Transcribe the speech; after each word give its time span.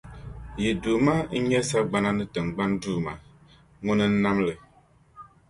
Yi 0.61 0.69
Duuma 0.81 1.13
nnyɛ 1.39 1.59
sagbana 1.69 2.09
ni 2.15 2.25
tiŋgbani 2.33 2.77
Duuma, 2.81 3.13
Ŋuna 3.85 4.05
n-nam 4.11 4.37
li. 4.45 4.53